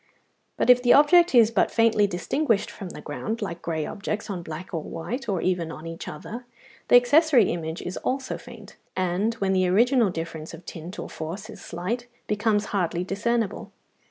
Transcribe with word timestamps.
But 0.57 0.71
if 0.71 0.81
the 0.81 0.93
object 0.93 1.35
is 1.35 1.51
but 1.51 1.69
faintly 1.69 2.07
distinguished 2.07 2.71
from 2.71 2.89
the 2.89 3.01
ground, 3.01 3.39
like 3.39 3.61
grey 3.61 3.85
objects 3.85 4.31
on 4.31 4.41
black 4.41 4.73
or 4.73 4.81
white, 4.81 5.29
or 5.29 5.41
even 5.41 5.71
on 5.71 5.85
each 5.85 6.07
other, 6.07 6.47
the 6.87 6.95
accessory 6.95 7.51
image 7.51 7.83
is 7.83 7.97
also 7.97 8.35
faint, 8.39 8.77
and, 8.97 9.35
when 9.35 9.53
the 9.53 9.67
original 9.67 10.09
difference 10.09 10.55
of 10.55 10.65
tint 10.65 10.97
or 10.97 11.07
force 11.07 11.51
is 11.51 11.61
slight, 11.61 12.07
becomes 12.25 12.65
hardly 12.73 13.03
discernible. 13.03 13.71